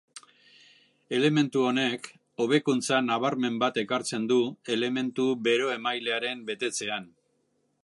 Elementu 1.17 1.65
honek 1.71 2.09
hobekuntza 2.45 3.01
nabarmen 3.09 3.61
bat 3.65 3.79
ekartzen 3.83 4.27
du 4.33 4.39
elementu 4.77 5.29
bero-emailearen 5.49 6.45
betetzean. 6.51 7.09